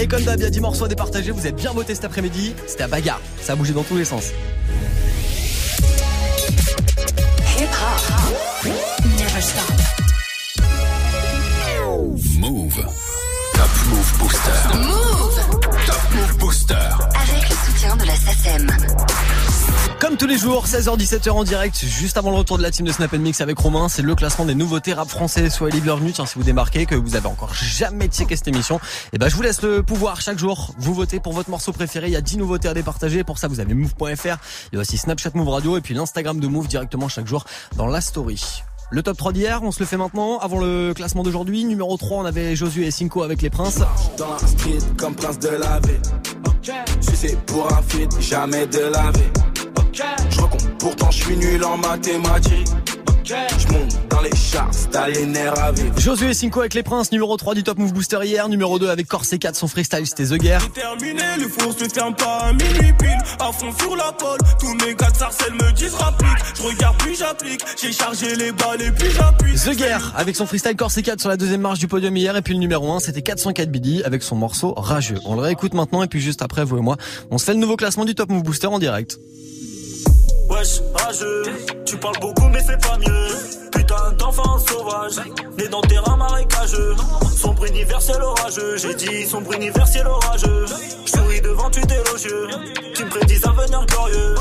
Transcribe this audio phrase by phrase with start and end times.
[0.00, 1.30] Et comme d'hab, il y a 10 morceaux à départager.
[1.30, 2.54] Vous êtes bien voté cet après-midi.
[2.66, 3.20] C'était à bagarre.
[3.42, 4.32] Ça a bougé dans tous les sens.
[12.38, 12.82] Move.
[13.52, 14.78] Top Move Booster.
[14.78, 16.74] Move Top Move Booster.
[16.74, 18.79] Avec le soutien de la SACEM.
[20.20, 23.10] Tous les jours, 16h-17h en direct, juste avant le retour de la team de Snap
[23.14, 25.48] Mix avec Romain, c'est le classement des nouveautés rap français.
[25.48, 28.80] Soyez les bienvenus, tiens, si vous démarquez, que vous avez encore jamais checké cette émission,
[29.14, 30.74] et ben je vous laisse le pouvoir chaque jour.
[30.76, 33.24] Vous votez pour votre morceau préféré, il y a 10 nouveautés à départager.
[33.24, 34.36] Pour ça, vous avez move.fr,
[34.72, 37.46] il y a aussi Snapchat Move Radio et puis l'Instagram de Move directement chaque jour
[37.76, 38.62] dans la story.
[38.90, 41.64] Le top 3 d'hier, on se le fait maintenant, avant le classement d'aujourd'hui.
[41.64, 43.80] Numéro 3, on avait Josué et Cinco avec les princes.
[47.46, 49.49] Pour un jamais de la.
[49.92, 52.68] Je recompte, pourtant je suis nul en mathématiques.
[53.24, 55.96] Je monte dans les charts, t'as les nerfs à vivre.
[56.00, 58.88] Josué et Cinco avec les princes, numéro 3 du top move booster hier, numéro 2
[58.88, 60.72] avec Corse 4, son freestyle c'était The Guerre.
[60.72, 63.18] Terminé, le four se ferme pas à minuit pile.
[63.38, 66.28] À fond sur la colle, tous mes gars de sarcelles me disent rapplique.
[66.56, 69.54] Je regarde puis j'applique, j'ai chargé les balles et puis j'appuie.
[69.54, 72.42] The Guerre avec son freestyle Corse 4 sur la deuxième marche du podium hier et
[72.42, 75.18] puis le numéro 1 c'était 404 BD avec son morceau Rageux.
[75.24, 76.96] On le réécoute maintenant et puis juste après vous et moi,
[77.30, 79.18] on se fait le nouveau classement du top move booster en direct.
[80.60, 81.42] Wesh, rageux,
[81.86, 83.28] tu parles beaucoup mais c'est pas mieux.
[83.72, 85.16] Putain d'enfant sauvage,
[85.56, 86.94] né dans terrain marécageux.
[87.34, 90.66] Sombre universel orageux, j'ai dit sombre universel orageux.
[91.06, 92.48] Souris devant tu élogieux,
[92.94, 94.34] qui me prédisent un avenir glorieux.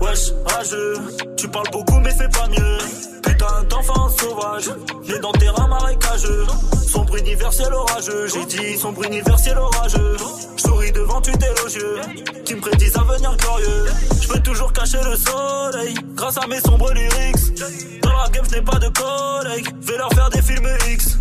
[0.00, 0.94] Wesh, rageux,
[1.36, 2.78] tu parles beaucoup mais c'est pas mieux.
[3.20, 4.70] Putain d'enfant sauvage,
[5.08, 6.46] né dans terrain marécageux.
[6.86, 10.16] Sombre universel orageux, j'ai dit sombre universel orageux.
[10.56, 12.00] Souris devant tu élogieux,
[12.44, 14.13] qui me prédisent un avenir glorieux.
[14.24, 17.60] Je peux toujours cacher le soleil, grâce à mes sombres lyrics.
[18.00, 21.18] Dans la game, je pas de collègues, vais leur faire des films X.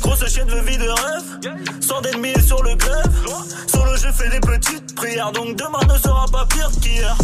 [0.00, 3.12] Grosse chienne de vie de rêve, sans d'ennemis sur le grève.
[3.66, 7.14] Sur le jeu, fais des petites prières, donc demain ne sera pas pire qu'hier.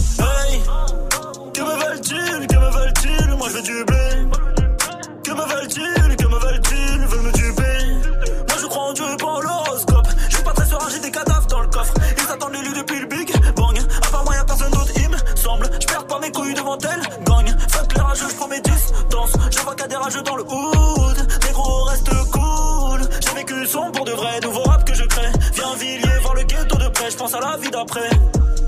[16.13, 17.57] Pas mes couilles devant elle, gagne.
[17.71, 19.33] Fuck les rageux, je prends mes distances.
[19.51, 21.17] Je vois a des rageux dans le hood.
[21.47, 23.01] Les gros restent cool.
[23.21, 25.33] J'ai vécu sombre pour de vrai, nouveau rap que je crée.
[25.55, 27.11] Viens Villiers, voir le ghetto de près.
[27.11, 28.11] Je pense à la vie d'après.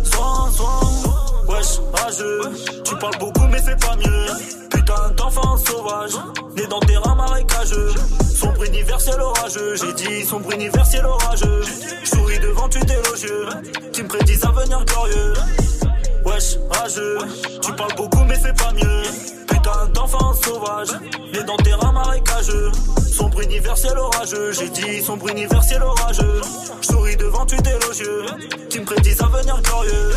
[0.05, 0.81] Soin, soin.
[1.47, 2.41] Wesh, rageux,
[2.83, 4.27] tu parles beaucoup mais c'est pas mieux.
[4.71, 6.15] Putain d'enfant sauvage,
[6.57, 7.93] né dans terrain marécageux.
[8.35, 11.63] Sombre universel orageux, j'ai dit sombre universel orageux.
[12.05, 13.47] Souris devant tu élogieux,
[13.93, 15.35] qui me prédisent un avenir glorieux.
[16.35, 17.19] Rageux,
[17.63, 19.03] tu parles beaucoup mais c'est pas mieux.
[19.47, 20.89] Putain d'enfant sauvage,
[21.33, 22.73] né dans terrain marécageux.
[23.13, 26.41] Sombre universel orageux, j'ai dit sombre universel orageux.
[26.81, 28.27] Je souris devant tu élogieux,
[28.69, 30.11] qui me prédisent un avenir glorieux.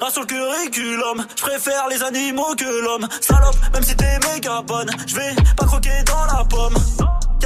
[0.00, 3.06] Un sur le curriculum, je préfère les animaux que l'homme.
[3.20, 6.76] Salope, même si t'es méga bonne, je vais pas croquer dans la pomme.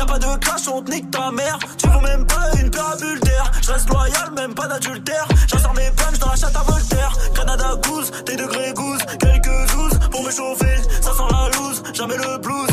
[0.00, 1.58] Y'a pas de clash, on te nique ta mère.
[1.76, 3.50] Tu vaux même pas une parabule d'air.
[3.60, 5.28] Je reste loyal, même pas d'adultère.
[5.46, 7.12] J'insère mes punch dans la chatte à Voltaire.
[7.34, 9.00] Canada goose, tes degrés goose.
[9.18, 10.76] Quelques douze pour me chauffer.
[11.02, 12.69] Ça sent la loose, jamais le blues.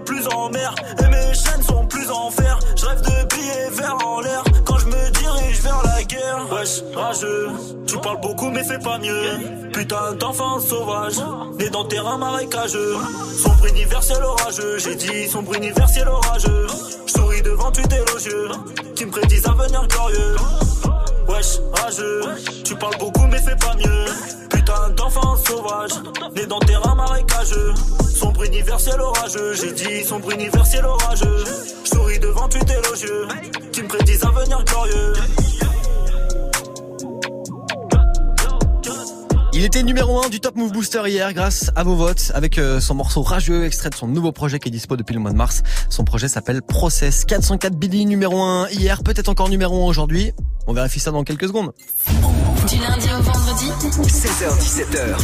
[0.00, 0.74] Plus en mer.
[0.98, 2.58] Et mes chaînes sont plus en fer.
[2.76, 4.42] Je rêve de billets verts en l'air.
[4.64, 6.46] Quand je me dirige vers la guerre.
[6.50, 7.50] Wesh, rageux.
[7.86, 9.70] Tu parles beaucoup mais fais pas mieux.
[9.72, 11.16] Putain d'enfant sauvage.
[11.58, 12.96] Né dans terrain marécageux.
[13.42, 14.78] Sombre universel orageux.
[14.78, 16.66] J'ai dit sombre universel orageux.
[17.06, 18.48] Je souris devant tu élogieux.
[18.94, 20.36] Qui me prédisent un avenir glorieux.
[21.28, 22.22] Wesh, rageux,
[22.64, 24.06] tu parles beaucoup mais fais pas mieux.
[24.50, 25.92] Putain d'enfant sauvage,
[26.34, 27.74] né dans terrain marécageux.
[28.14, 31.44] Sombre universel orageux, j'ai dit sombre universel orageux.
[31.84, 33.26] Je souris devant tu élogieux,
[33.72, 35.12] qui me prédisent un avenir glorieux.
[39.62, 42.80] Il était numéro 1 du Top Move Booster hier grâce à vos votes avec euh,
[42.80, 45.36] son morceau rageux extrait de son nouveau projet qui est dispo depuis le mois de
[45.36, 45.62] mars.
[45.88, 50.32] Son projet s'appelle Process 404 Billy numéro 1 hier, peut-être encore numéro 1 aujourd'hui.
[50.66, 51.70] On vérifie ça dans quelques secondes.
[52.68, 53.66] Du lundi au vendredi
[54.02, 55.14] 16h17h.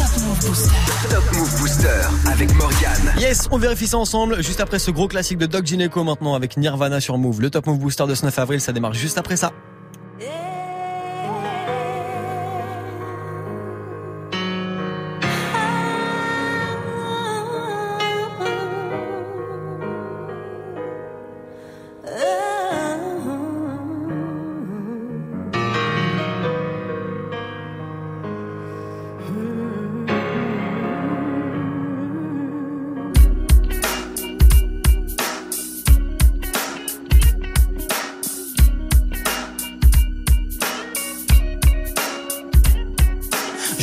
[1.11, 2.01] Top Move Booster
[2.31, 3.15] avec Morgane.
[3.19, 6.57] Yes, on vérifie ça ensemble juste après ce gros classique de Doc Gineco maintenant avec
[6.57, 7.41] Nirvana sur Move.
[7.41, 9.51] Le Top Move Booster de ce 9 avril, ça démarre juste après ça.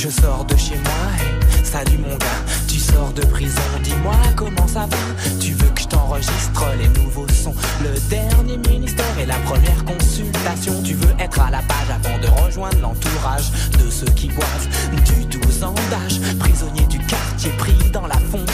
[0.05, 4.67] Je sors de chez moi, et salut mon gars, tu sors de prison, dis-moi comment
[4.67, 4.97] ça va.
[5.39, 10.73] Tu veux que je t'enregistre les nouveaux sons, le dernier ministère et la première consultation.
[10.83, 13.49] Tu veux être à la page avant de rejoindre l'entourage
[13.83, 14.67] de ceux qui boivent
[15.07, 16.19] du 12 ans d'âge.
[16.37, 18.45] Prisonnier du quartier pris dans la fonce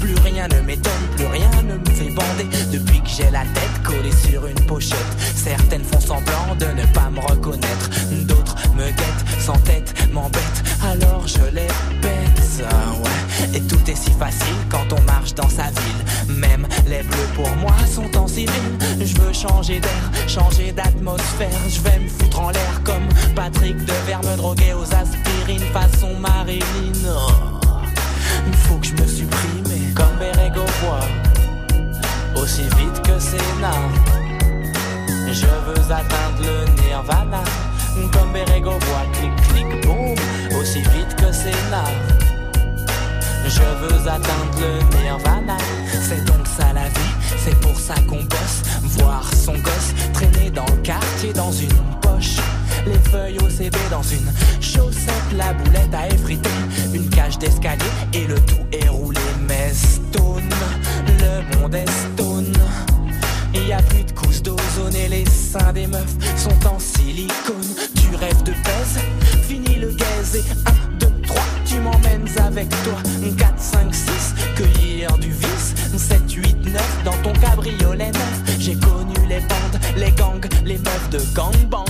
[0.00, 2.48] plus rien ne m'étonne, plus rien ne me fait bander.
[2.72, 4.96] Depuis que j'ai la tête collée sur une pochette,
[5.36, 7.90] certaines font semblant de ne pas me reconnaître,
[8.26, 10.55] d'autres me guettent sans tête, m'embêtent
[19.48, 21.60] changer d'air, changer d'atmosphère.
[21.68, 26.62] Je vais me foutre en l'air comme Patrick Devers Me droguer aux aspirines façon Marilyn.
[27.08, 27.56] Oh.
[28.68, 33.82] Faut que je me supprime comme Berego voit Aussi vite que Sénat
[35.08, 37.42] Je veux atteindre le nirvana
[38.12, 40.14] Comme Berego voit clic clic boum
[40.58, 42.35] Aussi vite que Sénat
[43.48, 45.56] je veux atteindre le nirvana
[46.02, 48.62] C'est donc ça la vie, c'est pour ça qu'on bosse.
[48.82, 51.68] Voir son gosse traîner dans le quartier dans une
[52.02, 52.36] poche.
[52.86, 56.50] Les feuilles au CD dans une chaussette La boulette à effriter,
[56.94, 58.65] une cage d'escalier Et le tout
[72.56, 72.94] avec toi.
[73.36, 75.74] 4, 5, 6, cueillir du vice.
[75.96, 78.42] 7, 8, 9, dans ton cabriolet neuf.
[78.58, 81.84] J'ai connu les bandes, les gangs, les meufs de gangbang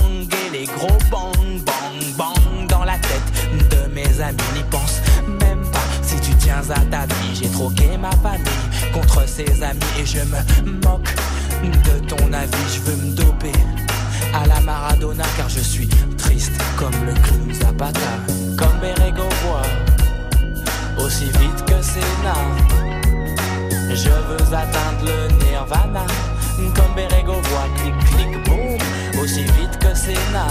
[0.45, 4.37] et les gros bang, bang, bang dans la tête de mes amis.
[4.55, 7.35] N'y pense même pas si tu tiens à ta vie.
[7.41, 11.15] J'ai troqué ma famille contre ses amis et je me moque
[11.63, 12.67] de ton avis.
[12.75, 13.53] Je veux me doper
[14.33, 15.87] à la Maradona car je suis
[16.17, 17.99] triste comme le clown Zapata,
[18.57, 19.86] comme Berego voit
[20.99, 22.45] aussi vite que Sénat.
[23.89, 26.05] Je veux atteindre le nirvana
[26.75, 30.47] comme Berego voit clic clic boum aussi vite que Sénat.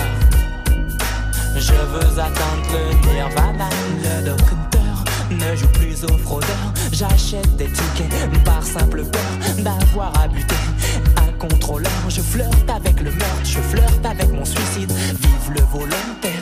[1.55, 3.69] Je veux atteindre le nirvana.
[4.03, 6.73] Le docteur ne joue plus au fraudeur.
[6.93, 10.55] J'achète des tickets par simple peur d'avoir à buter
[11.17, 11.91] un contrôleur.
[12.09, 14.93] Je flirte avec le meurtre, je flirte avec mon suicide.
[14.93, 16.36] Vive le volontaire.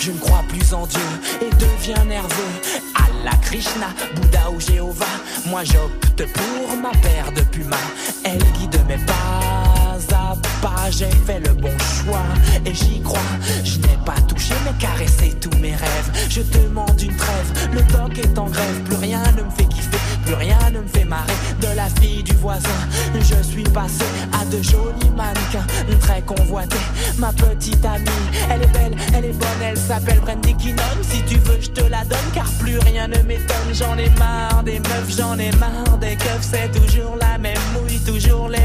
[0.00, 1.00] Je ne crois plus en Dieu
[1.40, 2.52] et deviens nerveux.
[2.94, 5.04] Allah, Krishna, Bouddha ou Jéhovah.
[5.46, 7.76] Moi j'opte pour ma paire de pumas.
[8.24, 10.90] Elle guide mes pas à pas.
[10.90, 12.24] J'ai fait le bon choix
[12.64, 13.18] et j'y crois.
[13.64, 16.10] Je n'ai pas touché mais caressé tous mes rêves.
[16.28, 18.82] Je demande une trêve, le doc est en grève.
[18.84, 21.32] Plus rien ne me fait kiffer, plus rien ne me fait marrer.
[21.60, 22.68] De la fille du voisin,
[23.28, 25.66] je suis passé à de jolis mannequins,
[26.00, 26.76] très convoités.
[27.18, 28.08] Ma petite amie,
[28.50, 30.82] elle est belle, elle est bonne, elle s'appelle Brandy Kinnon.
[31.02, 33.72] Si tu veux, je te la donne, car plus rien ne m'étonne.
[33.72, 38.00] J'en ai marre des meufs, j'en ai marre des keufs, c'est toujours la même mouille,
[38.00, 38.56] toujours les